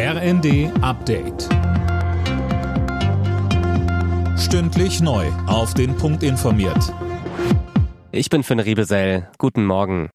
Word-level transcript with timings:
RND 0.00 0.70
Update. 0.80 1.48
Stündlich 4.38 5.00
neu. 5.00 5.26
Auf 5.48 5.74
den 5.74 5.96
Punkt 5.96 6.22
informiert. 6.22 6.94
Ich 8.12 8.30
bin 8.30 8.44
Finn 8.44 8.60
Riebesell. 8.60 9.28
Guten 9.38 9.66
Morgen. 9.66 10.10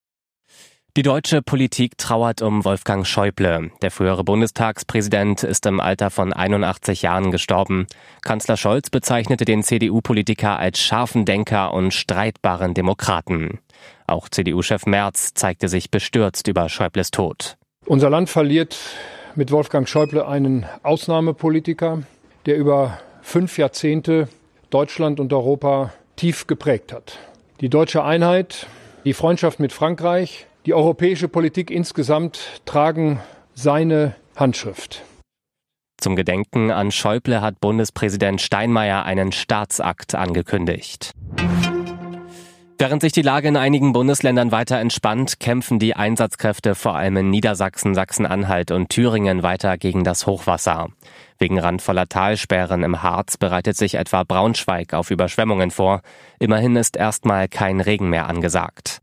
Die 0.96 1.02
deutsche 1.02 1.42
Politik 1.42 1.98
trauert 1.98 2.42
um 2.42 2.64
Wolfgang 2.64 3.06
Schäuble. 3.06 3.72
Der 3.82 3.92
frühere 3.92 4.24
Bundestagspräsident 4.24 5.44
ist 5.44 5.66
im 5.66 5.82
Alter 5.82 6.12
von 6.12 6.32
81 6.32 7.02
Jahren 7.02 7.32
gestorben. 7.32 7.86
Kanzler 8.22 8.56
Scholz 8.56 8.90
bezeichnete 8.90 9.44
den 9.44 9.64
CDU-Politiker 9.64 10.58
als 10.58 10.80
scharfen 10.80 11.26
Denker 11.26 11.74
und 11.74 11.94
streitbaren 11.94 12.74
Demokraten. 12.74 13.60
Auch 14.08 14.30
CDU-Chef 14.30 14.86
Merz 14.86 15.34
zeigte 15.34 15.68
sich 15.68 15.92
bestürzt 15.92 16.48
über 16.48 16.70
Schäubles 16.70 17.12
Tod. 17.12 17.58
Unser 17.86 18.10
Land 18.10 18.30
verliert 18.30 18.78
mit 19.36 19.52
Wolfgang 19.52 19.88
Schäuble 19.88 20.26
einen 20.28 20.66
Ausnahmepolitiker, 20.84 22.04
der 22.46 22.58
über 22.58 23.00
fünf 23.22 23.58
Jahrzehnte 23.58 24.28
Deutschland 24.70 25.20
und 25.20 25.34
Europa 25.34 25.94
tief 26.16 26.48
geprägt 26.48 26.94
hat. 26.94 27.18
Die 27.62 27.70
deutsche 27.70 28.04
Einheit, 28.04 28.68
die 29.06 29.14
Freundschaft 29.14 29.60
mit 29.60 29.72
Frankreich, 29.72 30.48
die 30.66 30.74
europäische 30.74 31.28
Politik 31.28 31.72
insgesamt 31.72 32.62
tragen 32.66 33.20
seine 33.54 34.16
Handschrift. 34.36 35.04
Zum 35.98 36.16
Gedenken 36.16 36.72
an 36.72 36.92
Schäuble 36.92 37.42
hat 37.42 37.62
Bundespräsident 37.62 38.42
Steinmeier 38.42 39.06
einen 39.06 39.32
Staatsakt 39.32 40.16
angekündigt. 40.16 41.12
Während 42.80 43.02
sich 43.02 43.12
die 43.12 43.22
Lage 43.22 43.48
in 43.48 43.56
einigen 43.56 43.94
Bundesländern 43.94 44.52
weiter 44.52 44.80
entspannt, 44.80 45.40
kämpfen 45.40 45.80
die 45.80 45.96
Einsatzkräfte 45.96 46.76
vor 46.76 46.96
allem 46.96 47.18
in 47.18 47.30
Niedersachsen, 47.30 47.94
Sachsen-Anhalt 47.94 48.72
und 48.72 48.90
Thüringen 48.90 49.44
weiter 49.44 49.78
gegen 49.78 50.04
das 50.04 50.26
Hochwasser. 50.26 50.90
Wegen 51.38 51.60
randvoller 51.60 52.08
Talsperren 52.10 52.84
im 52.84 53.04
Harz 53.04 53.38
bereitet 53.38 53.78
sich 53.78 53.96
etwa 53.96 54.24
Braunschweig 54.24 54.94
auf 54.94 55.12
Überschwemmungen 55.12 55.72
vor. 55.72 56.02
Immerhin 56.40 56.76
ist 56.76 56.98
erstmal 56.98 57.48
kein 57.48 57.80
Regen 57.80 58.10
mehr 58.10 58.28
angesagt. 58.28 59.02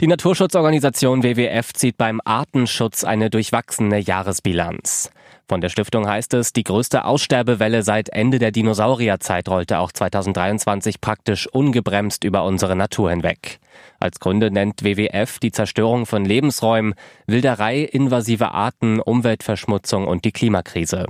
Die 0.00 0.06
Naturschutzorganisation 0.06 1.22
WWF 1.22 1.72
zieht 1.72 1.96
beim 1.96 2.20
Artenschutz 2.22 3.02
eine 3.04 3.30
durchwachsene 3.30 3.98
Jahresbilanz. 3.98 5.10
Von 5.48 5.60
der 5.60 5.68
Stiftung 5.68 6.08
heißt 6.08 6.34
es, 6.34 6.52
die 6.52 6.64
größte 6.64 7.04
Aussterbewelle 7.04 7.84
seit 7.84 8.08
Ende 8.08 8.40
der 8.40 8.50
Dinosaurierzeit 8.50 9.48
rollte 9.48 9.78
auch 9.78 9.92
2023 9.92 11.00
praktisch 11.00 11.46
ungebremst 11.46 12.24
über 12.24 12.44
unsere 12.44 12.74
Natur 12.74 13.10
hinweg. 13.10 13.60
Als 14.00 14.18
Gründe 14.18 14.50
nennt 14.50 14.82
WWF 14.82 15.38
die 15.38 15.52
Zerstörung 15.52 16.04
von 16.04 16.24
Lebensräumen, 16.24 16.94
Wilderei, 17.28 17.82
invasive 17.82 18.50
Arten, 18.50 18.98
Umweltverschmutzung 19.00 20.08
und 20.08 20.24
die 20.24 20.32
Klimakrise. 20.32 21.06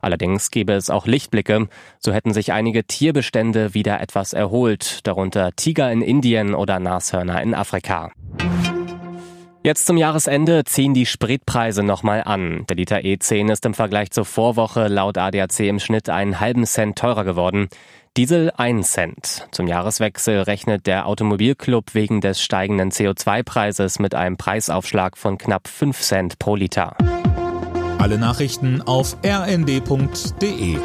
Allerdings 0.00 0.52
gäbe 0.52 0.74
es 0.74 0.88
auch 0.88 1.06
Lichtblicke. 1.06 1.68
So 1.98 2.12
hätten 2.12 2.32
sich 2.32 2.52
einige 2.52 2.84
Tierbestände 2.84 3.74
wieder 3.74 4.00
etwas 4.00 4.32
erholt, 4.32 5.06
darunter 5.06 5.50
Tiger 5.56 5.90
in 5.90 6.00
Indien 6.00 6.54
oder 6.54 6.78
Nashörner 6.78 7.42
in 7.42 7.54
Afrika. 7.54 8.12
Jetzt 9.62 9.86
zum 9.86 9.98
Jahresende 9.98 10.64
ziehen 10.64 10.94
die 10.94 11.04
Spritpreise 11.04 11.82
nochmal 11.82 12.22
an. 12.24 12.64
Der 12.70 12.76
Liter 12.76 12.96
E10 12.96 13.52
ist 13.52 13.66
im 13.66 13.74
Vergleich 13.74 14.10
zur 14.10 14.24
Vorwoche 14.24 14.88
laut 14.88 15.18
ADAC 15.18 15.60
im 15.60 15.78
Schnitt 15.78 16.08
einen 16.08 16.40
halben 16.40 16.64
Cent 16.64 16.96
teurer 16.98 17.24
geworden. 17.24 17.68
Diesel 18.16 18.50
1 18.56 18.90
Cent. 18.90 19.46
Zum 19.50 19.66
Jahreswechsel 19.66 20.40
rechnet 20.40 20.86
der 20.86 21.06
Automobilclub 21.06 21.94
wegen 21.94 22.22
des 22.22 22.40
steigenden 22.40 22.90
CO2-Preises 22.90 23.98
mit 23.98 24.14
einem 24.14 24.38
Preisaufschlag 24.38 25.18
von 25.18 25.36
knapp 25.36 25.68
5 25.68 26.00
Cent 26.00 26.38
pro 26.38 26.56
Liter. 26.56 26.96
Alle 27.98 28.16
Nachrichten 28.16 28.80
auf 28.80 29.18
rnd.de 29.22 30.78